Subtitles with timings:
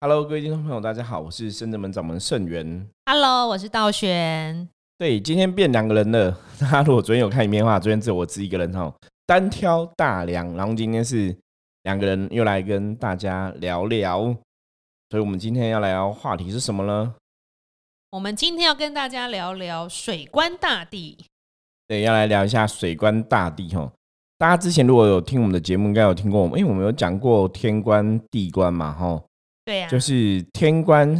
[0.00, 2.88] Hello，各位听众朋友，大家好，我是深圳门掌门盛元。
[3.06, 4.68] Hello，我是道玄。
[4.96, 6.30] 对，今天变两个人了。
[6.60, 8.94] 大家如果昨天有看影片的话，昨天只有我自己一个人哈，
[9.26, 10.54] 单挑大梁。
[10.54, 11.36] 然后今天是
[11.82, 14.20] 两个人又来跟大家聊聊。
[15.10, 17.16] 所以我们今天要来聊话题是什么呢？
[18.10, 21.18] 我们今天要跟大家聊聊水关大地。
[21.88, 23.90] 对，要来聊一下水关大地哈。
[24.38, 29.20] 大家之前如果有听我们的节目，应该有听过我们，因为我们有讲过天关、地关嘛，哈，
[29.68, 31.14] 对呀、就是天官、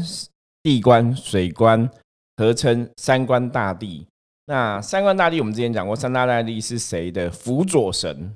[0.62, 1.86] 地官、水官
[2.38, 4.06] 合称三官大帝。
[4.46, 8.34] 那三官大帝，我们之前讲过，三大大帝是谁的辅佐神？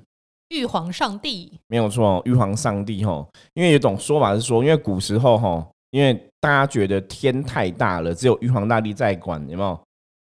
[0.49, 1.51] 玉皇上帝。
[1.65, 3.27] 没有错，玉皇上帝哈。
[3.55, 9.79] 因为有种说法是说，因为古时候哈，因为大家觉得天太大了，只有玉皇大帝在管，有没有？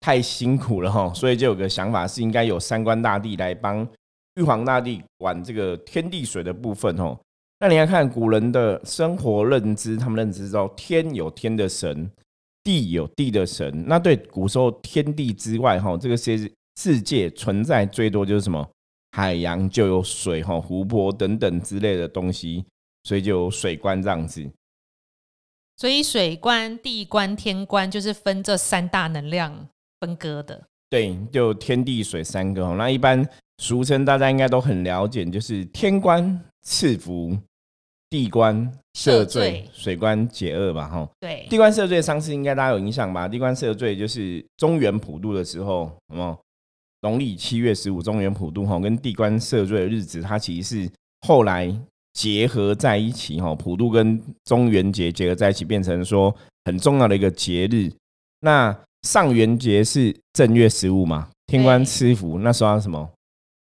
[0.01, 3.87] 太辛苦了哈，所以就有个想法是应该有三官大帝来帮
[4.37, 7.15] 玉皇大帝管这个天地水的部分哦。
[7.61, 12.11] 那你要看古人的生活认知，他们认知到天有天的神，
[12.63, 13.85] 地有地的神。
[13.87, 18.69] 那对古时候天地之外哈，这个世世界存在最多就是什么
[19.13, 22.65] 海洋就有水哈，湖泊等等之类的东西，
[23.05, 24.45] 所以就有水关这样子。
[25.77, 29.69] 所以水关、地关、天关就是分这三大能量
[30.01, 30.63] 分割的。
[30.91, 32.75] 对，就天地水三个哦。
[32.77, 33.27] 那一般
[33.59, 37.37] 俗称大家应该都很了解，就是天官赐福，
[38.11, 40.89] 地官赦罪罪，水官解厄吧。
[40.89, 43.29] 哈，对地官赦罪上次应该大家有印象吧？
[43.29, 46.37] 地官赦罪就是中原普渡的时候，有没有？
[47.03, 51.71] 农历七月十五中原普渡哈，跟地官赦罪的日子，它其实是后来
[52.15, 57.93] 结合在一起哈，普渡跟中元节结合在一起，变成说很重要的一个节日。
[58.41, 63.11] 那上元节是正月十五嘛，天官赐福，那时候要什么？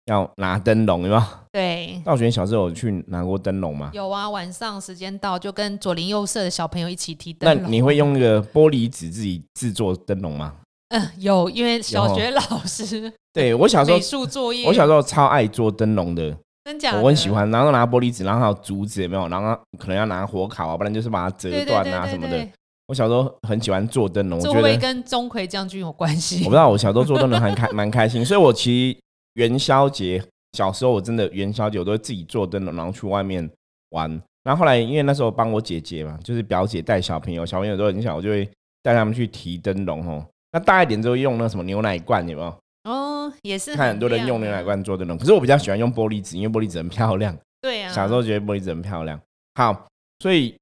[0.08, 1.24] 要拿灯笼，有没有？
[1.52, 3.92] 对，道玄小时候有去拿过灯笼吗？
[3.94, 4.30] 有啊。
[4.30, 7.72] 晚上时间到，就跟左邻右舍的小朋友一起提那灯笼。
[7.72, 10.54] 你会用那个玻璃纸自己制作灯笼吗？
[10.90, 17.30] 嗯，有，因为小学老师 对我小时候美，术作业，我小时候超爱做灯笼的，真假的我很喜。
[17.30, 17.50] 欢。
[17.52, 19.28] 然后拿玻璃纸，然后还有竹子，有没有？
[19.28, 22.50] 然后可能要拿火烤啊，不然就是把它折对对断对对啊什么的对。
[22.88, 26.38] 我小时候很喜欢做灯笼，我这会不会跟钟馗将军有关系？
[26.46, 29.00] 我不知道，我小时候做灯笼还开蛮开心，所以我其实
[29.38, 33.48] 元宵节小时候我真的元宵节我都会自己做灯笼，然后去外面
[33.90, 34.10] 玩。
[34.44, 38.50] 然后后来因为那时候帮我姐姐嘛，就是表姐带小朋友，小朋友都很小，我就会
[38.82, 40.26] 带他们去提灯笼哦。
[40.52, 42.60] 那大一点之后用那什么牛奶罐，有没有？
[42.90, 44.64] 哦，也是看很多人用牛奶。
[44.64, 47.38] 罐做灯笼，可是我比较喜欢用玻璃纸，因为玻璃纸很漂亮。
[47.62, 49.20] 对啊，小时候觉得玻璃纸很漂亮。
[49.56, 49.86] 好，
[50.20, 50.56] 所以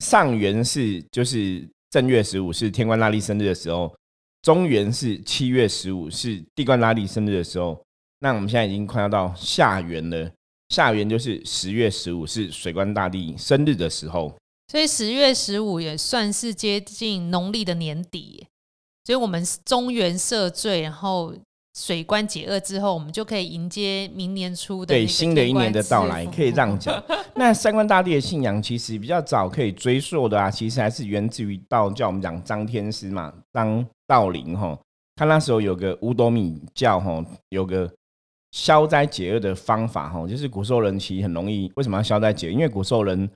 [0.00, 3.94] 上元是就是正月十五是天官大帝生日的时候，
[4.42, 7.80] 中元是七月十五是地官大帝生日的时候。
[8.22, 10.30] 那我们现在已经快要到下元了，
[10.68, 14.32] 下元就是十月十五是水官大帝生日的时候。
[14.68, 18.46] 所以十月十五也算是接近农历的年底，
[19.04, 21.34] 所以我们中原赦罪，然后
[21.76, 27.02] 水官解厄之后，我们就可以迎接明年初的对新的一年的到来，可以这样讲。
[27.34, 32.06] 那三官大帝的信仰其实比较早可以追溯的啊，其实还是源自于道教。
[32.06, 34.78] 我们讲张天师嘛，张道陵哈，
[35.16, 37.92] 他那时候有个五斗米教哈，有个
[38.52, 42.52] 消灾解厄的方法哈，就是古时候人其实很容易，为什么要消灾解厄？
[42.52, 43.28] 因为古时候人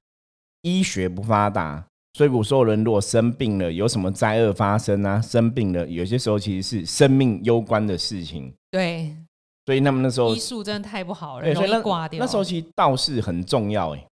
[0.62, 9.16] 医学不发达，所以古时候人如果生病了，有什么灾厄发生啊，生病了，有些时候其实是生命攸关的事情，对
[9.64, 12.20] 所以他们那时候医术真的太不好了，容易挂掉。
[12.20, 14.06] 那时候其实道士很重要哎、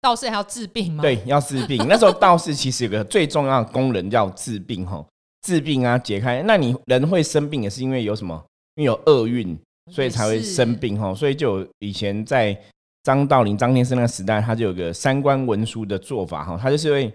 [0.00, 1.02] 道士还要治病吗？
[1.02, 1.84] 对，要治病。
[1.88, 5.04] 那时候道士其实有个最重要的功能叫治病哈，
[5.42, 6.42] 治病啊，解开。
[6.44, 8.44] 那你人会生病也是因为有什么？
[8.76, 9.56] 因为有厄运，
[9.90, 11.14] 所以才会生病哈。
[11.14, 12.58] 所以就以前在
[13.02, 17.12] 张道陵、张天师那个时代，他就有个三官文书的做法哈，他就是会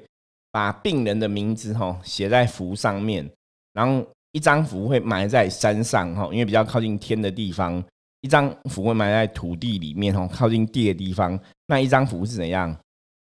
[0.52, 3.30] 把病人的名字哈写在符上面，
[3.74, 7.84] 然后一张符会埋在山上哈，因为比较靠近天的地方。
[8.22, 11.40] 一张符会埋在土地里面哈，靠近地的地方。
[11.68, 12.78] 那一张符是怎样？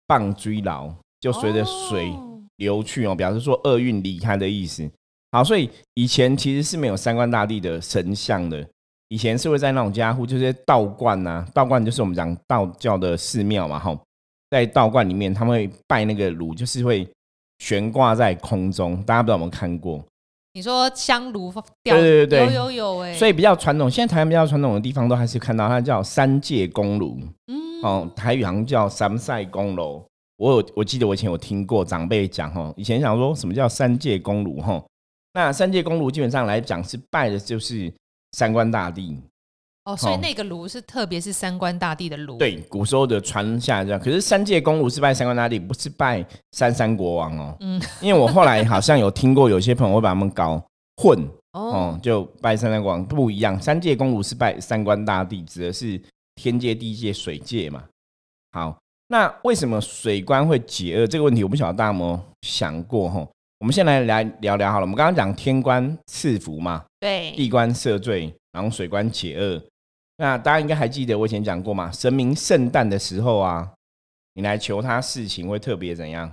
[0.08, 4.90] 棒追牢，就随着水哦流去哦，表示说厄运离开的意思。
[5.32, 8.68] 好，所以以前其实是没有三官大帝的神像的，
[9.10, 13.96] 以前是会在那种家户，就是道观呐、道观就是我们讲道教的寺庙嘛，哈，
[14.50, 17.08] 在道观里面他们会拜那个炉，就是会
[17.60, 20.04] 悬挂在空中，大家不知道有没有看过？
[20.54, 21.54] 你说香炉
[21.84, 27.20] 掉，对对对有有有哎、所以比较传统，现在台湾比较传统的地方都还是看到它叫三界公炉。
[27.48, 30.04] 嗯，哦，台语好像叫三赛公楼。
[30.38, 34.84] 我有，我记得我以前有听过长辈讲哈，以前想说什么叫三界公炉哈。
[35.34, 37.94] 那三界公炉基本上来讲是拜的就是
[38.34, 39.18] 三官大帝，
[39.86, 42.38] 哦，所以那个炉是特别是三官大帝的炉。
[42.38, 44.00] 对，古时候的传下来这样。
[44.00, 47.58] 可是三界公炉是拜三官大帝，不是拜三山国王哦。
[47.62, 50.64] 嗯，因为我后来好像有听过有些朋友会把他们搞
[50.98, 53.60] 混哦，就拜三山国王不一样。
[53.60, 56.00] 三界公炉是拜三官大帝，指的是
[56.36, 57.84] 天界、地界、水界嘛。
[58.52, 58.78] 好，
[59.08, 63.28] 那为什么水官会解厄这个问题，我不晓得大家有没有想过哈？
[63.60, 64.86] 我们先来来聊聊好了。
[64.86, 69.62] 我们刚刚讲天官赐福嘛，对，地官赦罪，然后水官解厄。
[70.18, 71.92] 那大家应该还记得我以前讲过嘛？
[71.92, 73.72] 神明圣诞的时候啊，
[74.34, 76.32] 你来求他事情会特别怎样？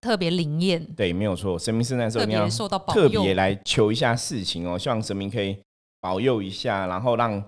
[0.00, 0.84] 特别灵验。
[0.96, 1.58] 对，没有错。
[1.58, 5.56] 神明圣诞时候你要受到保佑，特别来求一下事情哦，希望神明可以
[6.00, 7.42] 保佑一下，然后让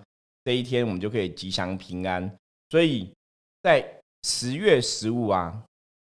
[0.44, 2.30] 这一天我们就可以吉祥平安。
[2.70, 3.12] 所以
[3.62, 3.84] 在
[4.22, 5.62] 十月十五啊。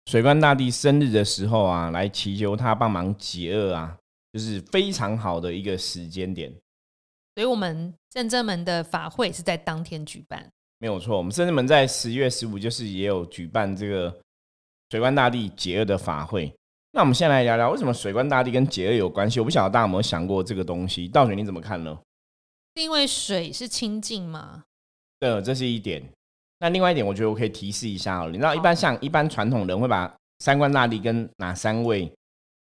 [0.07, 3.95] 水官大帝生日的时候啊，来祈求他帮忙解厄啊，
[4.33, 6.51] 就是非常好的一个时间点。
[7.36, 10.50] 所以，我们圣正门的法会是在当天举办，
[10.80, 11.18] 没有错。
[11.18, 14.19] 我们圣正门在十月十五就是也有举办这个
[14.89, 16.54] 水官大帝解厄的法会。
[16.92, 19.39] 那我们先来聊聊为什么水官大帝跟解厄有关系？
[19.39, 21.07] 我不晓得大家有没有想过这个东西。
[21.07, 21.98] 道水你怎么看呢？
[22.75, 24.63] 是因为水是清净吗？
[25.19, 26.04] 对，这是一点。
[26.60, 28.28] 那另外一点，我觉得我可以提示一下哦。
[28.30, 32.12] 你知道，一般像一般传统人会把三官大帝跟哪三位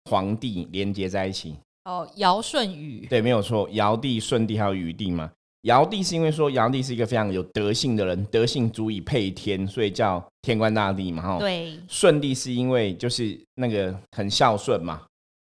[0.09, 1.55] 皇帝连接在一起？
[1.85, 3.05] 哦，尧舜禹。
[3.07, 5.31] 对，没有错，尧帝、舜帝还有禹帝嘛。
[5.61, 11.23] 尧帝是因为说尧帝是一个非常有德性的人，德性足以配天，所以叫天官大帝嘛。
[11.23, 11.79] 哈，对。
[11.87, 15.01] 舜帝是因为就是那个很孝顺嘛，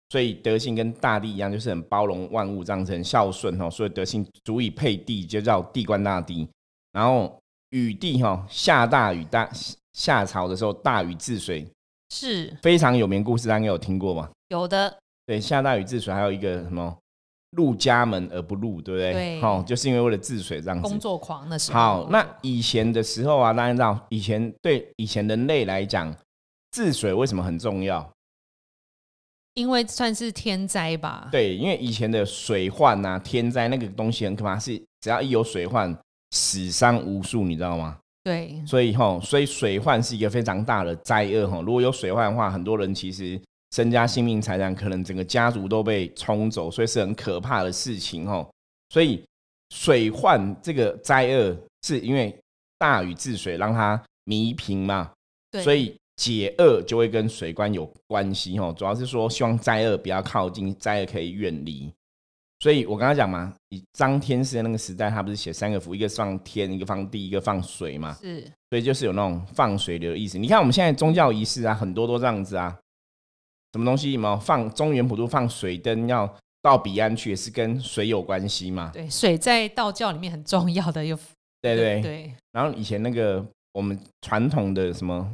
[0.08, 6.48] 所以德性跟大帝一样，就是很包容万物，这样子很孝顺哈，所以德性足以配地，就叫地官大帝。
[6.92, 7.36] 然后。
[7.72, 9.48] 禹帝哈下大雨大
[9.92, 11.64] 夏朝的时候大禹治水
[12.10, 14.28] 是非常有名故事，大家有听过吗？
[14.48, 14.94] 有的。
[15.26, 16.96] 对，下大雨治水还有一个什么
[17.52, 19.12] 入家门而不入，对不对？
[19.12, 19.40] 对。
[19.40, 20.88] 好，就是因为为了治水这样子。
[20.88, 21.78] 工作狂的时候。
[21.78, 26.14] 好，那以前的时候啊，大家知道以前对以前人类来讲，
[26.72, 28.10] 治水为什么很重要？
[29.54, 31.28] 因为算是天灾吧。
[31.32, 35.96] 对，因为以前的水患啊，天灾那个东西很可怕，是只要一有水患。
[36.32, 37.98] 死伤无数，你知道吗？
[38.30, 41.60] 对，所以哈，所以水患是一个非常大的灾厄哈。
[41.62, 43.40] 如果有水患的话，很多人其实
[43.72, 48.48] 身家性命财产可能整个家族都被冲走，所以是很可怕的事情哈。
[48.90, 49.20] 所以
[49.74, 52.32] 水患这个灾厄是因为
[52.78, 55.10] 大禹治水让它弥平嘛，
[55.64, 58.72] 所以解厄就会跟水官有关系哈。
[58.74, 61.92] 主要是说希望灾厄不要靠近，灾厄可以远离。
[62.60, 68.12] 所以我刚刚讲嘛，以张天师的那个时代，他不是写三个符，一个放天，一个放地，一个放水嘛。
[68.20, 70.36] 是，所以就是有那种放水流的意思。
[70.36, 72.78] 你看我们现在宗教仪式啊，很多都这样子啊。
[73.72, 74.12] 什么东西？
[74.12, 76.30] 有放中原普渡放水灯，要
[76.60, 78.90] 到彼岸去，也是跟水有关系嘛？
[78.92, 81.16] 对，水在道教里面很重要的，又
[81.62, 82.34] 对对对。
[82.52, 83.42] 然后以前那个
[83.72, 85.26] 我们传统的什么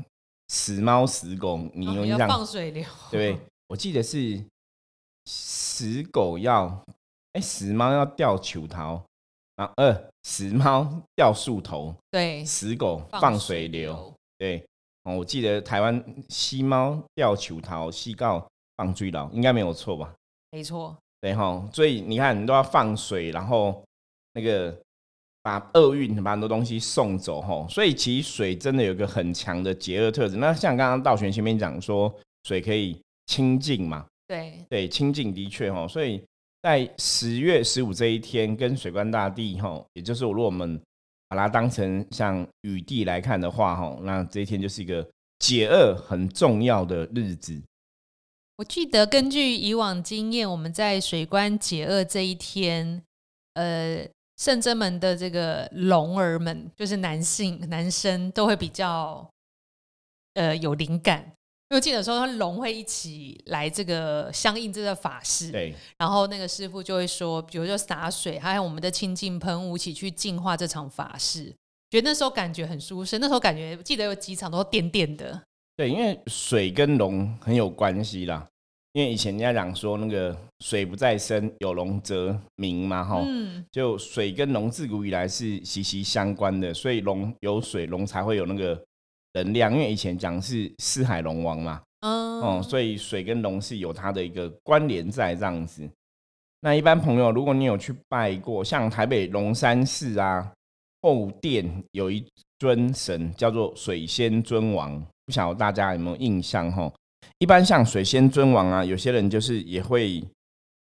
[0.47, 2.29] 死猫死狗，你有印象？
[2.29, 2.85] 放水流。
[3.11, 3.37] 对，
[3.67, 4.41] 我记得是
[5.25, 6.85] 死狗要。
[7.37, 8.95] 哎，死猫要掉球桃，
[9.57, 14.65] 啊，呃，死猫掉树头，对，死狗放水流，对，
[15.03, 18.49] 哦，我记得台湾西猫吊球桃，西告
[18.79, 20.15] 放追牢，应该没有错吧？
[20.51, 23.85] 没错，对哈，所以你看，你都要放水，然后
[24.33, 24.75] 那个
[25.43, 30.37] 把厄运把很多东西送走哈，所以其实水真的有一个很强的解厄特质。
[30.37, 32.11] 那像刚刚道玄前面讲说，
[32.45, 34.07] 水可以清净嘛？
[34.27, 36.25] 对，对，清净的确哈，所以。
[36.67, 40.83] 在十月十五这一天，跟水官大帝哈，也就是如果我们
[41.29, 45.09] 把它当成像雨帝来看的话哈，那这一天就是一个
[45.39, 47.63] 解厄很重要的日子。
[48.57, 53.01] 我记得根据以往经验，我们在水官解厄这一天，
[53.55, 54.05] 呃，
[54.37, 59.25] 圣真门的这个龙儿们，就是男性男生都会比较
[60.35, 61.33] 呃有灵感。
[61.69, 65.75] 因为记得说，他龙会一起来这个相应这个法事，对。
[65.99, 71.53] 然后那个师傅就会说，比如说洒水，还有我们的清净喷雾，一起去净化这场法事。
[71.91, 75.43] 觉得那时候感觉很舒适，那时候感觉记得有几场都点点的。
[75.77, 78.47] 对，因为水跟龙很有关系啦。
[78.93, 83.25] 因为以前人家讲说，那个水不在深，有龙则明嘛，哈。
[83.27, 83.65] 嗯。
[83.73, 88.81] 就水跟龙自古以来是息息相关的，所以龙有水，龙才会有那个。
[89.37, 95.87] 能量，因为以前讲是四海龙王嘛，哦，所以水跟龙是有它的一个关联在这样子。
[96.61, 100.51] 那一般朋友，如果你有去拜过，像台北龙山寺啊
[101.03, 102.25] 后殿有一
[102.59, 106.91] 尊神叫做水仙尊王，不晓得大家有没有印象哈？
[107.39, 110.25] 一般像水仙尊王啊，有些人就是也会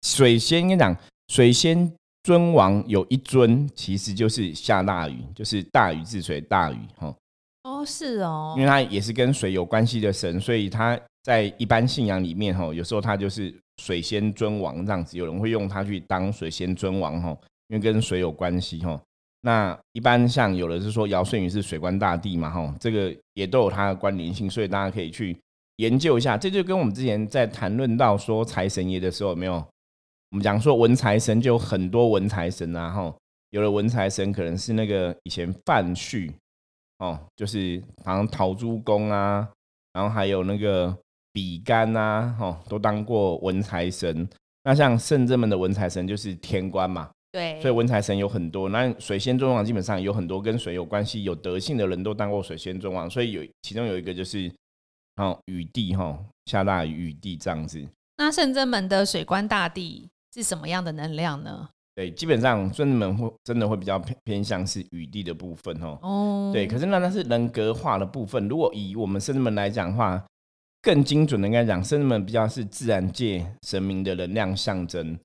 [0.02, 0.96] 水仙，跟你讲，
[1.28, 7.14] 水仙尊王有一尊，其实就是下大雨，就是大禹治水大禹哈。
[7.66, 19.00] 哦，是哦，因为他也是跟水有关系的神，所以他在一般信仰里面哈，有时候他就是水仙尊王这样子，有人会用他去当水仙尊王哈，因为跟水有关系哈。
[19.40, 25.36] 那一般像有的是说尧舜禹是水官大帝嘛哈，这个也都有它的关联性，所以大家可以去
[25.78, 26.38] 研究一下。
[26.38, 29.54] 这就跟我们之前在谈论到说财神爷的时候，有没有
[30.30, 33.12] 我们讲说文财神就有很多文财神啊哈，
[33.50, 36.32] 有的文财神可能是那个以前范旭。
[36.98, 39.48] 哦，就是好像陶朱公啊，
[39.92, 40.96] 然后还有那个
[41.32, 44.28] 比干啊，哦，都当过文财神。
[44.64, 48.68] 那像圣正门的文财神就是天官嘛，对，所以文财神有很多。
[48.70, 54.50] 那水仙尊王基本上有很多跟水有关系、有德性的人都当过水仙尊王，所以有其中有一个就是
[55.16, 57.86] 哦雨帝哈，下大雨雨帝这样子。
[58.16, 61.68] 那圣正门的水官大帝是什么样的能量呢？
[61.96, 65.98] 对，基本上孙子们会真的会比较偏偏向是雨地的部分哦。
[66.02, 68.46] 哦，对，可是那那是人格化的部分。
[68.48, 70.22] 如果以我们孙子们来讲的话，
[70.82, 75.18] 更精准的应该讲，生子们比较是自然界神明的能量象征。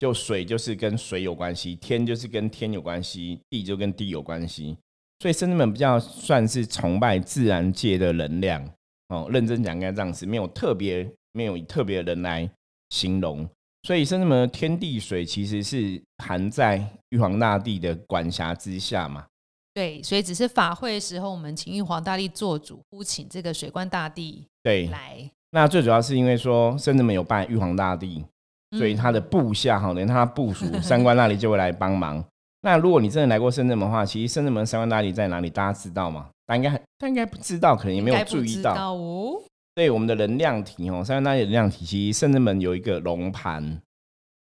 [0.00, 4.76] 就水就是跟水有关系，天就是跟天有关系，地就跟地有关系。
[5.20, 8.68] 所以孙子们比较算是崇拜自然界的能量。
[9.08, 12.50] 哦，认真讲应该这样子，没有特别没有以特别的人来
[12.90, 13.48] 形容。
[13.86, 19.24] 所以，甚至么天地水其实是含在玉皇大帝的管辖之下嘛？
[19.72, 25.30] 对，所以只是法会的时候，我们请玉皇大帝做主，呼请这个水官大帝对来。
[25.52, 28.24] 那最主要是因为说，甚至们有拜玉皇大帝，
[28.76, 32.24] 所以他的部下哈，连他部署三官那里就会来帮忙。
[32.62, 35.48] 那如果你真的来过深圳门的话，其实深圳门三官大帝在哪里？
[35.48, 36.28] 大家知道吗？
[36.44, 39.40] 大家应该，他应该不知道，可能也没有注意到哦。
[39.76, 43.78] 对我们的能量体哦，三大能量体系，圣至门有一个龙盘，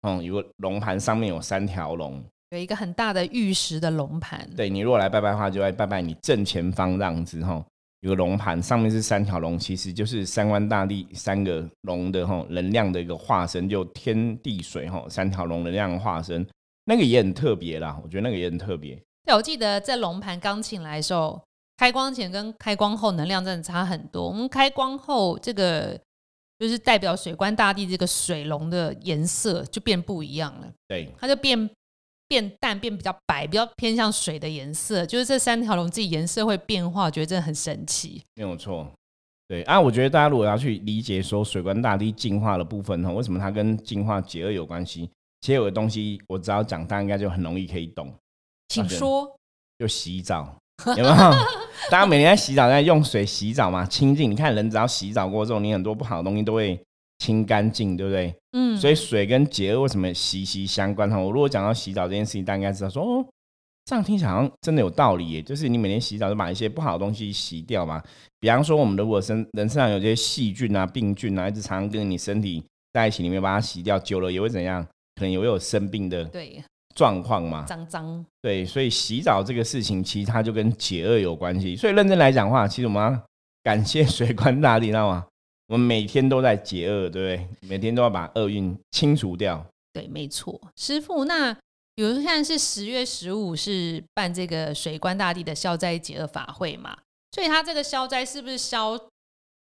[0.03, 4.49] 嗯，有个龙盘上面有三条龙，有一个很大的玉石的龙盘。
[4.57, 7.61] 对你如果来拜拜的话，就来拜拜你正前方这样子哈，
[8.03, 16.47] 有个龙盘上面是三条龙，其实就是三官大帝三个龙的哈能量的一个化身，就天地水哈三条龙能量化身，
[16.85, 18.97] 那个也很特别啦，我觉得那个也很特别。
[19.25, 21.43] 对，我记得在龙盘刚请来的时候。
[21.77, 24.27] 开光前跟开光后能量真的差很多。
[24.27, 26.01] 我们开光后，这个
[26.59, 30.69] 就是代表水官大帝这个水龙的颜色就变不一样了。
[30.87, 31.69] 对，它就变
[32.29, 35.05] 变淡，变比较白，比较偏向水的颜色。
[35.05, 38.23] 就是这三条龙自己颜色会变化，我觉得真的很神奇。
[38.35, 38.89] 没有错，
[39.49, 45.11] 对啊，我觉得大家如果要去理解说水官大帝进化的部分哈，为什么它跟进化解厄有关系？
[45.41, 48.15] 其实有的东西我只要讲，大家应该就很容易可以懂。
[48.69, 49.31] 请说。
[49.79, 50.57] 就洗澡。
[50.97, 51.64] 有没有？
[51.91, 54.31] 大家每天在洗澡，在用水洗澡嘛，清净。
[54.31, 56.81] 你看人只要洗澡过之后，你很多不好的东西都会
[57.19, 58.35] 清干净，对不对？
[58.53, 58.77] 嗯。
[58.77, 61.09] 所以水跟解厄为什么息息相关？
[61.11, 63.27] 哈，我如果讲到洗澡这件事情，大家应该知道说，哦，
[63.85, 65.43] 这样听起来好像真的有道理耶。
[65.43, 68.03] 就是你每天洗澡就把一些不好的东西洗掉嘛。
[68.41, 72.63] 比方说，我们如果身人身上有些细菌啊、病菌啊，一直常常跟你身体
[72.93, 74.87] 在一起，你没有把它洗掉，久了也会怎样？
[75.17, 76.25] 可能也会有生病的。
[76.95, 76.99] 对。
[76.99, 81.75] 状况嘛，脏脏对，所以洗澡这个事情其实它就跟解厄有关系。
[81.75, 83.23] 所以认真来讲话，其实我们要
[83.65, 85.27] 感谢水官大帝，知道吗？
[85.69, 87.69] 我们每天都在解厄，对不对？
[87.69, 89.67] 每天都要把厄运清除掉。
[89.93, 91.25] 对，没错，师傅。
[91.25, 91.53] 那
[91.97, 96.97] 比如说现在是十月十五，是办这个水官大帝的消灾解厄法会嘛？
[97.33, 98.97] 所以他这个消灾是不是消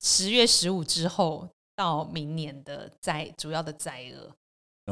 [0.00, 4.30] 十月十五之后到明年的灾主要的灾厄？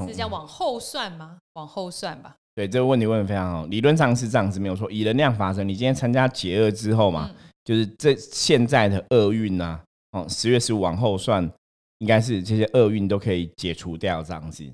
[0.06, 1.38] 是这样往后算吗？
[1.54, 2.34] 往后算吧。
[2.56, 4.90] 对这个问题问的非常好，理论上是这样子没有错。
[4.90, 7.30] 以能量法则，你今天参加解厄之后嘛，
[7.64, 9.80] 就是这现在的厄运呐，
[10.12, 11.50] 哦，十月十五往后算，
[11.98, 14.64] 应该是这些厄运都可以解除掉这样子。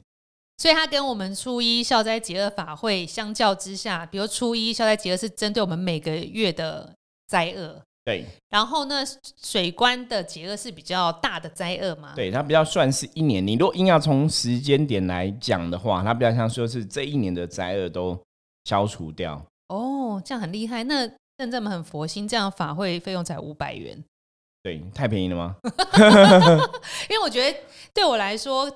[0.59, 6.95] 所以它跟我们初一消灾解厄法会相较之下，比如初一消灾解厄是针对我们每个月的
[7.29, 7.83] 灾厄。
[8.11, 9.05] 对，然后呢，
[9.41, 12.13] 水官的劫厄是比较大的灾厄嘛？
[12.17, 13.47] 对，它比较算是一年。
[13.47, 18.21] 你如果硬要从时间点来讲的话，它比较像说是这一年的灾厄都
[18.65, 19.41] 消除掉。
[19.69, 20.83] 哦，这样很厉害。
[20.83, 21.07] 那
[21.39, 24.03] 正正们很佛心，这样法会费用才五百元。
[24.65, 25.55] 对，太便宜了吗？
[27.09, 27.59] 因为我觉得
[27.95, 28.69] 对我来说。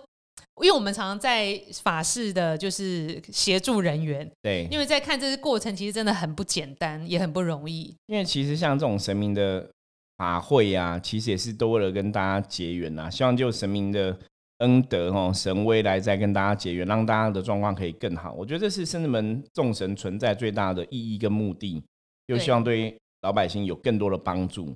[0.62, 7.92] 因为我们常常在法事的，就是协助人员，对，因为在看这个过程，其实真的很不简单，也很不容易。
[8.06, 9.68] 因为其实像这种神明的
[10.16, 14.16] 法会啊，其实也是都为了跟大家结缘呐，希望就神明的
[14.58, 18.32] 恩德哦，神威来再跟大家结缘，让大家的状况可以更好。
[18.34, 21.82] 我觉得这是圣子们众神存在最大的意义跟目的，
[22.28, 24.66] 就希望对老百姓有更多的帮助。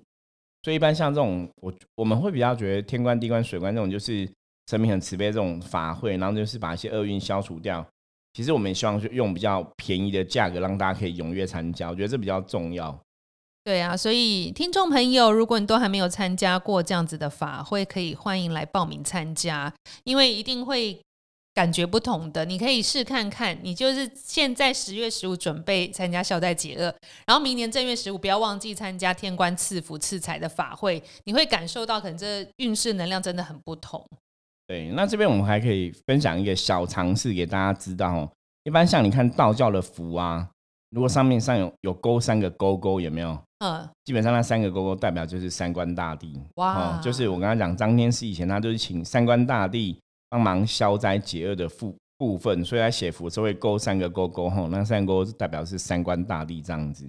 [0.65, 4.29] 所以一般像这种，我我们会比较觉得天官、地官、水官这种，就是。
[4.69, 7.87] 神明很慈悲，这种法会，然后就是把一些厄运消除掉。
[8.35, 11.89] 其实我们也希望就用比较便宜的价格，让大家可以踊跃参加。
[11.89, 12.97] 我觉得这比较重要。
[13.65, 19.73] 对啊，所以听众朋友，如果你都还没有参加过这样子的法会，可以欢迎来报名参加，
[20.05, 21.01] 因为一定会
[21.55, 22.45] 感觉不同的。
[22.45, 26.95] 你可以试看看，你就是现在十月十五准备参加消灾解厄，
[27.27, 34.07] 然后明年正月十五不要忘记参加天官赐福赐财的法会，你会感受到可能这运势能量真的很不同。
[34.69, 38.31] 对，那这边我们还可以分享一个小常识给大家知道哦。
[38.65, 40.47] 一般像你看道教的符啊，
[40.91, 43.37] 如果上面上有有勾三个勾勾，有没有？
[43.61, 46.39] 嗯，基本上那三个勾勾代表就是三官大帝。
[46.57, 49.99] 哇，就是我刚刚讲张天师以前他就是请三官大帝
[50.29, 57.09] 帮忙消灾解厄的部部分，所以他写符时候会勾三个勾勾，吼，那三个勾代表是三官大帝这样子。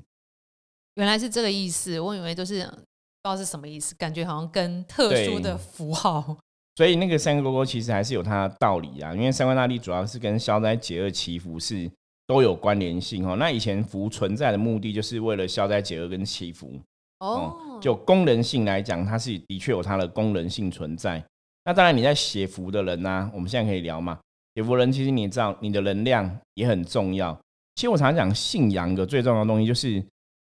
[0.95, 2.81] 原来是这个意思，我以为都是不知
[3.23, 6.37] 道是什么意思，感觉好像跟特殊的符号。
[6.79, 11.91] 所以那个三个勾勾其实还是有它的道理啊，因为三官大帝主要是跟消灾解厄祈福是
[12.25, 13.35] 都有关联性哦。
[13.35, 16.79] 那以前符存在的目的就是为了消灾解厄跟祈福
[17.19, 17.79] 哦。
[17.81, 21.21] 就功能性来讲，它是的确有它的功能性存在。
[21.65, 24.17] 那当然你在写符的人呢，我们现在可以聊嘛。
[24.55, 27.37] 写符人其实你知道，你的能量也很重要。
[27.75, 30.01] 其实我常常讲，信仰的最重要的东西就是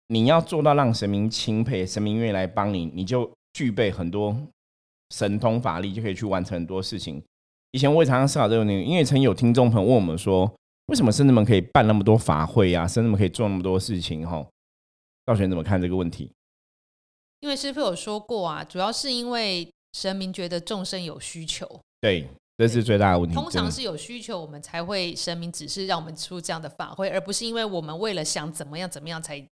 [0.07, 4.35] 你要做到让神明钦佩，神明愿意来帮你，你就具备很多。
[5.09, 7.21] 神通法力就可以去完成很多事情。
[7.71, 10.51] 以前我也常常思考这个问题，因为曾有听众朋友问我们说，
[10.87, 12.87] 为什么圣人们可以办那么多法会啊？
[12.87, 14.25] 圣人们可以做那么多事情？
[14.27, 14.45] 哈，
[15.25, 16.31] 道玄怎么看这个问题？
[17.41, 21.69] 因为师傅有说过啊，主要是因为神明觉得众生有需求，
[22.01, 23.35] 对，这是最大的问题。
[23.35, 29.45] 通常是有需求，我们才会神明只是让我们出这样的法会，而不是因为我们为了想怎么样怎么样才。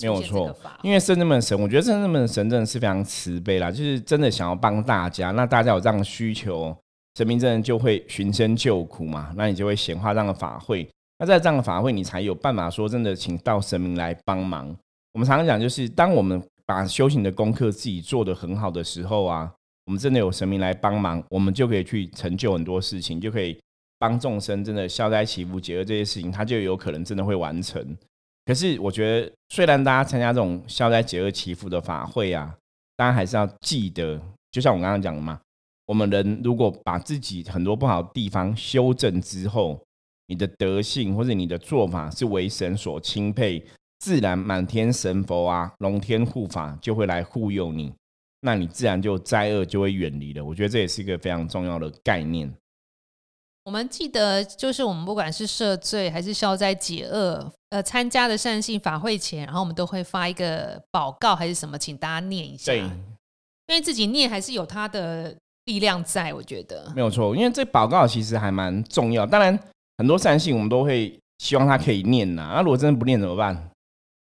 [0.00, 5.32] 没有错，因为圣人们神，我觉得圣人们神真的是非常慈悲啦，就是真的想要帮大家。
[5.32, 6.76] 那大家有这样的需求，
[7.16, 9.32] 神明真的就会寻声救苦嘛。
[9.36, 10.88] 那你就会显化这样的法会。
[11.18, 14.66] 那在这样的法会，你才有办法说真的，请到神明来帮忙。
[15.14, 19.50] 我们常常讲，就是当我们把修行的功课自己做得很好的时候啊，
[19.86, 23.58] 我们真的有神明来帮忙，我们就可以去成就很多事情，就可以
[23.98, 27.96] 帮众生真的消灾祈福解厄这些事情，他就有可能真的会完成。
[28.46, 32.56] 可是我觉得，虽然大家参加这种消灾解厄祈福的法会啊，
[32.96, 34.18] 大家还是要记得，
[34.52, 35.40] 就像我刚刚讲的嘛，
[35.84, 39.82] 我们人如果把自己很多不好的地方修正之后，
[40.28, 43.60] 你的德性或者你的做法是为神所钦佩，
[43.98, 47.92] 自然满天神佛啊、龙天护法就会来护佑你，
[48.42, 50.44] 那你自然就灾厄就会远离了。
[50.44, 52.48] 我觉得这也是一个非常重要的概念。
[53.66, 62.70] 我们记得，就是我们不管是赦罪还是消灾解厄，呃，参加的善信法会前，然后我们都会发一个祷告还是什么，请大家念一下。
[62.70, 67.34] 对，因为自己念还是有它的力量在，我觉得没有错。
[67.34, 69.26] 因为这祷告其实还蛮重要。
[69.26, 69.58] 当然，
[69.98, 72.52] 很多善信我们都会希望他可以念呐。
[72.54, 73.68] 那如果真的不念怎么办？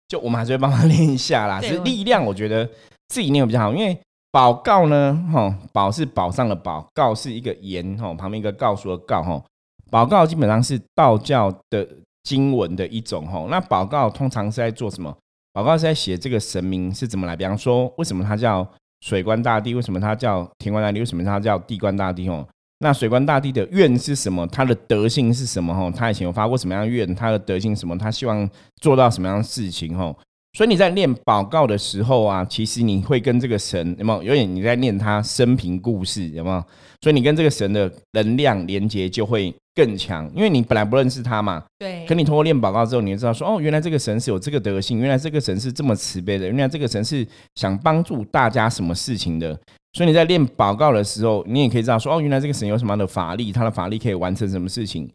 [0.07, 1.59] 就我们还是会帮他 念一下啦。
[1.59, 2.69] 是力量，我觉得
[3.07, 3.99] 自己念比较好，因为。
[4.31, 5.27] 宝告呢？
[5.31, 9.43] 哈，宝是宝上的宝，告是一个言，哈，旁边一个告诉的告，哈。
[9.89, 11.85] 宝告基本上是道教的
[12.23, 13.45] 经文的一种，哈。
[13.49, 15.13] 那宝告通常是在做什么？
[15.51, 18.65] 宝告是在写这个神明是怎么来，比方说，为什么他叫
[19.01, 19.75] 水官大帝？
[19.75, 20.99] 为什么他叫天官大帝？
[20.99, 22.29] 为什么他叫地官大帝？
[22.29, 22.47] 哦，
[22.79, 24.47] 那水官大帝的愿是什么？
[24.47, 25.75] 他的德性是什么？
[25.75, 27.13] 吼，他以前有发过什么样的愿？
[27.13, 27.97] 他的德性什么？
[27.97, 28.49] 他希望
[28.81, 29.97] 做到什么样的事情？
[29.97, 30.17] 吼。
[30.53, 34.23] 所以你在念祷告的时候啊，其实你会跟这个神有没有？
[34.23, 36.61] 有点你在念他生平故事有没有？
[37.01, 41.63] 所以你跟这个神的能量连接就会更强，因为你本来不认识他嘛。
[41.79, 42.05] 对。
[42.05, 49.57] 可你通过念祷告之后，你就知道说，哦，原来这个神是有这个德性，原来这个神是这么慈悲的，原来这个神是想帮助大家什么事情的。
[49.93, 55.09] 所以你在念祷告的时候，你也可以知道说，哦，原来这个神有什么样的法力，他的法力可以完成什么事情。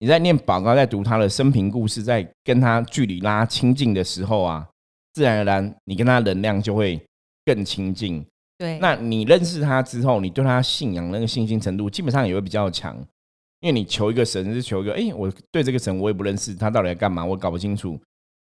[0.00, 4.66] 你在念祷告，在读他的生平故事，在跟他距离拉亲近的时候啊。
[5.18, 7.00] 自然而然，你跟他能量就会
[7.44, 8.24] 更亲近。
[8.56, 12.96] 对，那你认识他之后，你对他信仰那个信心程度，基本上也会比较强。
[13.58, 17.98] 因为你求一个神，是求一个，哎，我对这个神我也不认识，他到底在干嘛，我搞不清楚。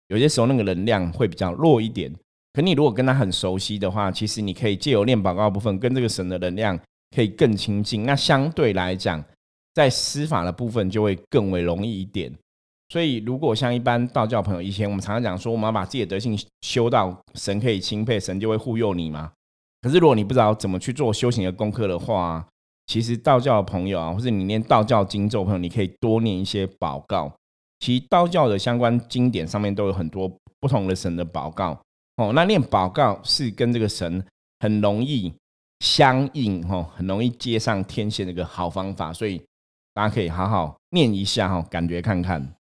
[0.08, 2.14] 有些时候那个能量会比较弱一点。
[2.52, 6.78] 可你如果跟他很熟悉的话，其实你可以借由念祷告部分，跟这个神的能量
[7.16, 8.04] 可以更亲近。
[8.04, 9.24] 那相对来讲，
[9.72, 12.30] 在施法的部分就会更为容易一点。
[12.88, 19.32] 所以，如果像一般道教朋友，以前我们常常讲说，我们要把自己的德性修到神可以钦佩，神就会护佑你嘛。
[19.82, 22.46] 可是，如果你不知道怎么去做修行的功课的话，
[22.86, 27.32] 其实道教的朋友啊，或者你念道教经咒朋友，你可以多念一些祷告。
[27.80, 31.78] 其实道教的相关经典上面都有很多不同的神的祷告
[32.16, 32.32] 哦。
[32.34, 34.24] 那念祷告是跟这个神
[34.60, 35.34] 很容易
[35.80, 39.12] 相应哦，很容易接上天线的一个好方法。
[39.12, 39.42] 所以。
[39.96, 42.55] 大家可以好好念一下哈，感觉看看。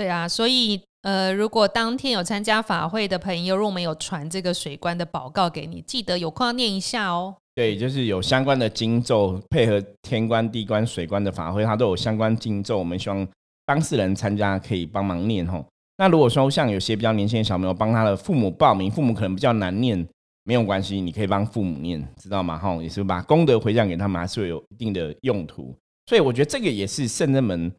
[0.00, 7.36] 对啊，所以呃，如果当天有参加法会的朋友，如果我们有传这个水官的报告给你，记得有空要念一下哦。
[7.54, 12.78] 对，就是有相关的经咒，配合天官、地官、水官的法会，它都有相关经咒。
[12.78, 13.28] 我们希望
[13.66, 15.62] 当事人参加可以帮忙念吼。
[15.98, 20.08] 那如果说像有些比较年轻的小朋友帮他的父母报名，父母可能比较难念，
[20.44, 22.56] 没有关系，你可以帮父母念，知道吗？
[22.56, 25.76] 哈，也是把功德回向给他们，还是有一定的用途。
[26.06, 27.70] 所以我觉得这个也是圣人们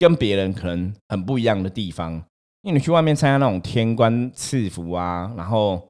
[0.00, 2.14] 跟别人可能很不一样的地方，
[2.62, 5.86] 因为你去外面参加那种天官赐福啊，然后。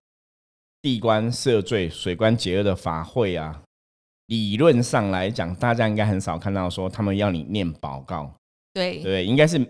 [0.82, 3.62] 地官赦罪、水官解厄的法会啊，
[4.28, 8.32] 理论上来讲，大家应该很少看到说他们要你念报告。
[8.72, 9.62] 对对，应该是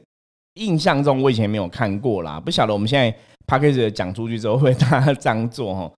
[0.54, 3.10] 印象中我以前没有看过啦，不晓得我们现在
[3.44, 5.92] p a c k a g e 讲出去之后会大家这样做哈。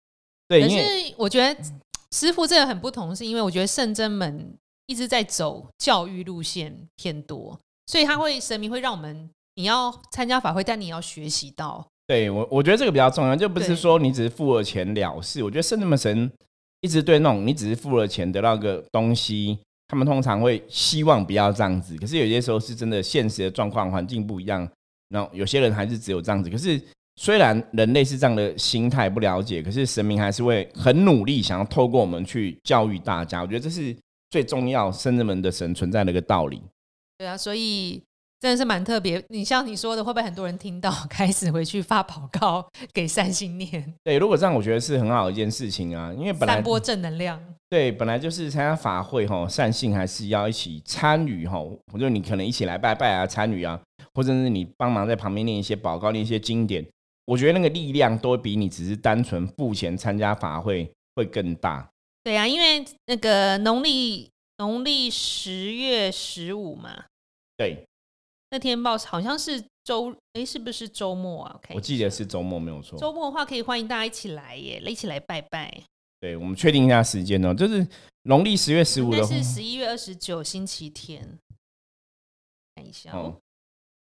[0.48, 0.78] 对，可是
[1.18, 1.62] 我觉得
[2.12, 11.86] 师傅这个很不同，是因为我觉得圣真们一直在走教育路线偏多，所以他会神明会让我们你要参加法会，但你要学习到。
[12.06, 15.42] 对我，我觉得这个比较重要，就不是说你只是付了钱了事。
[15.42, 16.30] 我觉得圣那神
[16.80, 21.96] 一直对那种你只是付了钱得到个东西，他们通常会希望不要这样子。
[21.96, 24.68] 可是有些时候是真的现实的状况环境不一样，
[25.08, 26.50] 那有些人还是只有这样子。
[26.50, 26.80] 可是
[27.16, 33.42] 虽然人类是这样的心态不了解，可是神明还是会很努力想要透过我们去教育大家。
[33.42, 33.96] 我觉得这是
[34.30, 36.60] 最重要圣人们的神存在的一个道理。
[37.22, 38.02] 对啊，所以。
[38.40, 43.94] 真的是蛮特别，你像你说的，会不会很多人听到 开始回去发报告给善心念？
[44.02, 47.40] 对，如果这样，我觉得是很好的一件事情啊，因为本来散播正能量。
[47.70, 51.56] 对，本来就是参加法会哈，善信还是要一起参与哈，
[51.92, 53.80] 或者你可能一起来拜拜啊，参与啊，
[54.12, 56.84] 或者是你帮忙在旁边念一些报告、念一些经典，
[57.26, 61.88] 我觉得那个力量都比你只是单纯付钱参加法会会更大。
[62.24, 67.04] 对啊，因为那个农历农历十月十五嘛。
[67.62, 67.84] 对。
[68.50, 71.60] 那天报好像是周，哎，是不是周末啊？
[71.74, 72.98] 我记得是周末，没有错。
[72.98, 75.72] 周末的话，可以欢迎大家一起来耶，一起来拜拜。
[76.20, 77.86] 对，我们确定一下时间哦，就是
[78.24, 81.38] 农历十月十五的，是十一月二十九星期天。
[82.74, 83.36] 看一下哦，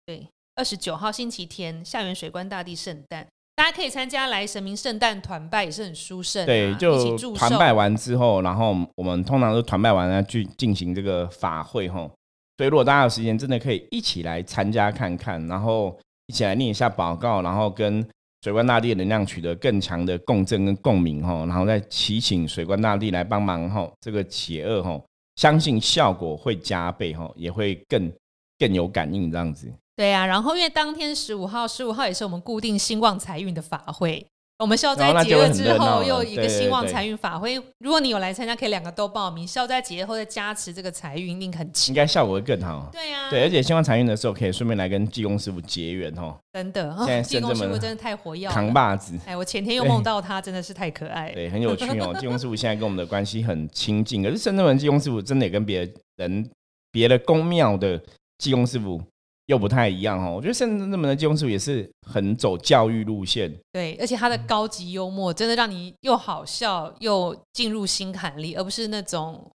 [0.04, 6.44] 对，二十九号星期天，下元水关大帝圣诞，大家可以参加来神明圣诞团拜，也是很殊胜。
[6.44, 12.10] 对，就团拜完之后，然后我们通常都团拜完了去进行这个法会哈。
[12.56, 18.06] 所以，如果大家有时间，真的可以一起来参加看看，然后一起来念一下祷告，然后跟
[18.42, 25.00] 水官大帝的能量取得更强的共振跟共鸣哈，然后再祈请水官大帝来帮忙哈，这个邪恶哈，
[25.36, 28.12] 相信效果会加倍哈，也会更
[28.58, 29.72] 更有感应这样子。
[29.96, 34.24] 对呀，然后因为当天十五号，十五号也是我们固定兴旺财运的法会。
[34.58, 39.44] 我们消灾节日之后又一个兴旺财运法会，如果你有来参加，可以两个都报名。
[39.44, 42.88] 消灾节后再加持这个财运，一定很强，应该效果会更好。
[42.92, 46.36] 对呀，对，而且兴旺财运的时候，可以顺便来跟济公师傅结缘哦。
[46.52, 49.18] 真的，现在 济公师傅真的太活跃，扛把子。
[49.26, 51.32] 哎，我前天又梦到他，真的是太可爱。
[51.32, 52.14] 对，很有趣哦。
[52.20, 55.80] 济公师傅现在跟我们的关系很亲近，可是深圳门济公师傅真的也跟别
[56.16, 56.48] 人、
[56.92, 58.00] 别的宫庙的
[58.38, 59.02] 济公师傅。
[59.46, 69.46] 又不太一样哦，我觉得圣人们的金庸师傅也是很走教育路线，对，而且他的高级幽默真的让你又好笑又进入心坎里，而不是那种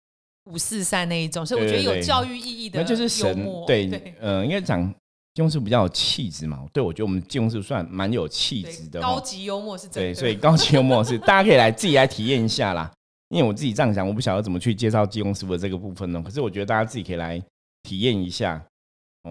[0.45, 4.79] 五四三那一种，所以我觉得有教育意义的，那就是神对，嗯，应该讲
[5.33, 9.87] 金庸师傅比较有气质嘛，对我觉得我们金庸师傅算蛮有气质的，高级幽默是。
[9.87, 12.91] 真的，所以高级幽默是大家可以来自己来体验一下啦，
[13.29, 17.41] 因为我自己这样想，我不晓得怎么去介绍金庸师傅的这个部分呢，可是我觉得大家自己可以来
[17.81, 18.63] 体验一下。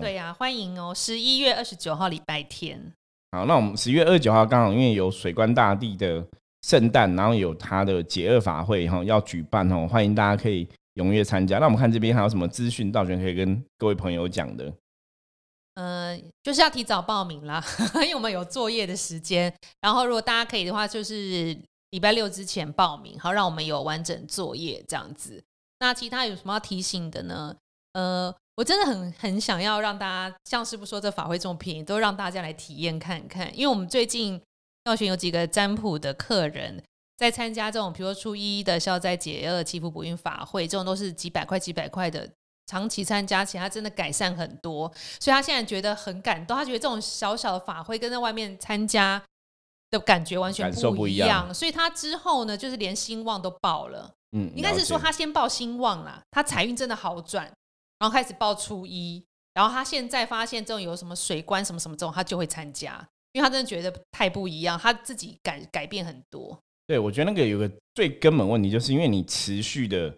[0.01, 0.93] 对呀，欢迎哦！
[0.95, 2.93] 十一月二十九号礼拜天。
[3.33, 6.25] 好，那我们十一月二十九号刚好因为有水官大帝的
[6.63, 11.59] 圣诞，然后有他的解厄法会哈要举办哦，欢迎大家可以踊跃参加。
[11.59, 14.73] 那我们看这边还有什么资讯道玄可以跟各位朋友讲的？
[15.75, 17.65] 呃，就是要提早报名啦，
[17.97, 19.53] 因为我们有作业的时间。
[19.81, 21.57] 然后如果大家可以的话，就是
[21.91, 25.43] 礼拜六之前报名，好让我们有完整作业这样子。
[25.81, 27.57] 那其他有什么要提醒的呢？
[27.95, 28.35] 呃。
[28.59, 33.57] 我真的很很想要让大家像师傅说这法会这么便宜，都让大家来体验看看。
[33.57, 34.43] 因为我们最近
[34.87, 36.83] 要选有几个占卜的客人
[37.17, 42.29] 在参加这种，比如说初一的消灾解厄、祈福补运法会，这种都是几百块、几百块的，
[42.67, 44.93] 长期参加起来，他真的改善很多。
[45.21, 49.23] 所以他现在觉得很感动，他觉得这种小小的法会跟在外面参加
[49.93, 51.55] 的感觉完全不一样。
[51.55, 54.11] 所以他之后呢，就是连兴旺都爆了。
[54.33, 57.49] 嗯，应该是说他先报兴旺啦，他财运真的好转。
[57.99, 62.95] 然后开始报初一，然后他现在发现这种有什么水关什么什么这种，他就会参加，
[63.33, 66.59] 因为他真的觉得太不一样，他自己改改变很多。
[66.87, 70.15] 对，我觉得那个有个最根本问题，就是因为你持续的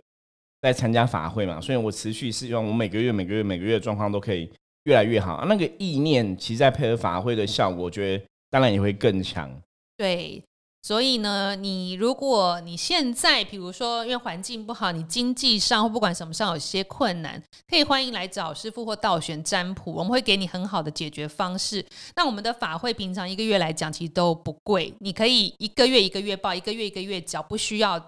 [0.60, 4.52] 在参加法会嘛，所以我持续希望我每个月、每个月、每个月的状况都可以
[4.84, 5.44] 越来越好。
[5.46, 9.50] 那个意念，其实在配合法会的效果，我觉得当然也会更强。
[9.96, 10.42] 对。
[10.82, 21.84] 所以呢，你如果你现在比如说因为环境不好，你经济上或不管什么上有些困难，可以欢迎来找师傅或道玄占卜，我们会给你很好的解决方式。
[22.16, 28.02] 那我们的法会平常一个月来讲其实都不贵，你可以一个月一个月报，一个月一个月缴，不需要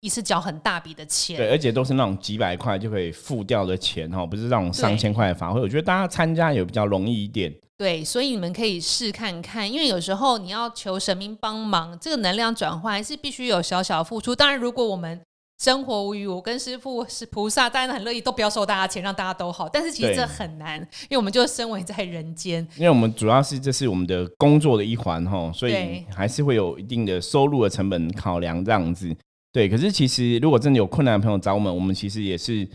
[0.00, 1.36] 一次缴很大笔的钱。
[1.36, 5.60] 对，而且都是那种几百块就可以付掉的钱哈，不是那种上千块的法会。
[5.60, 7.54] 我觉得大家参加也比较容易一点。
[7.78, 14.34] 对，所以你们可以试看看，因为有时候你要求神明帮忙，这个能量转换还是必须有小小付出。
[14.34, 15.20] 当然，如果我们
[15.62, 19.68] 生活无余，我跟师傅是菩萨，当然很乐意都不要收大家钱，让大家都好。
[19.68, 29.14] 但是其实这很难，因为我们就身为在人间，因为我们主要是这是我们的工作的一环哈，所以还是会有一定的收入的成本考量这样子。
[29.52, 32.68] 对，可是其实如果真的有困难的朋友找我们，我们其实也是。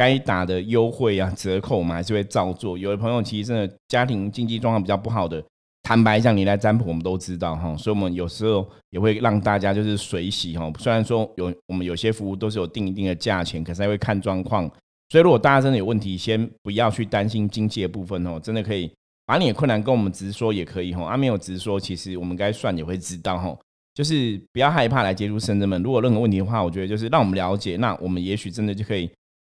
[0.00, 2.78] 该打的优惠啊、折扣，我们还是会照做。
[2.78, 5.44] 有的朋友其实真的家庭经济状况比较不好的，
[5.82, 7.76] 坦白讲，你来占卜，我们都知道哈。
[7.76, 10.72] 所以，我们有时候也会让大家就是水洗哈。
[10.78, 14.66] 虽然说有我们有些服务都是有定一定的价钱，可是还会看状况。
[15.10, 18.90] 所以，如果大家真的有问题，先不要去担心经济的部分哦，真的可以
[19.26, 21.04] 把你的困难跟我们直说也可以哈。
[21.04, 23.54] 啊，没有直说，其实我们该算也会知道哈。
[23.92, 25.82] 就是不要害怕来接触圣人们。
[25.82, 29.10] 如果任何问题的话，我觉得就是让我们了解，那我们也许真的就可以。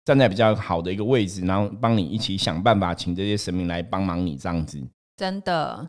[0.05, 4.81] 站在比较好的一个位置，然后帮你一起想办法，请这些神明来帮忙你这样子。
[5.17, 5.87] 真的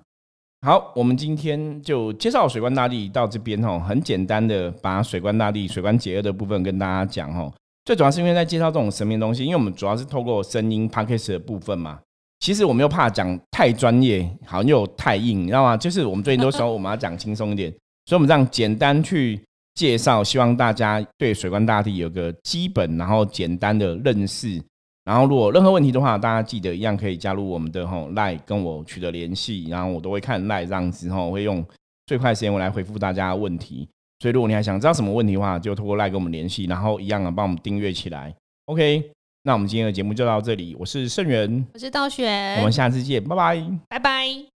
[0.61, 7.53] 好，我们今天就介绍水关大帝到这边哦，很简单的把水关大帝、水关解厄的部分跟大家讲哦。
[7.85, 11.98] 最主要是因为在介绍这种神明东西，因为我们主要是透过声音 p a c k a g e 的部分嘛。
[12.38, 15.77] 其实我们又怕讲太专业，好像又太硬，你知道吗？
[15.77, 17.70] 就是我们最近都说我们要讲轻松一点，
[18.05, 19.40] 所以我们这样简单去。
[19.75, 24.63] 介绍，希望大家对水关大帝有个基本，然后简单的认识。
[25.05, 31.65] 然后，如果任何问题的话，大家记得一样可以加入我们的吼赖跟我取得联系，然后我都会看赖这样子吼，会用
[32.07, 33.89] 最快时间我来回复大家问题。
[34.21, 38.33] 所以，如果你还想知道什么问题的话，就透过赖跟我们联系，然后一样啊帮我们订阅起来。
[38.67, 39.11] OK，
[39.43, 44.52] 那我们今天的节目就到这里，我是盛元，我是道玄，我们下次见，拜拜，拜拜。